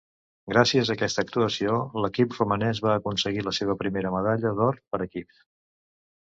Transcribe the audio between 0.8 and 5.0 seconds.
a aquesta actuació, l'equip romanès va aconseguir la seva primera medalla d'or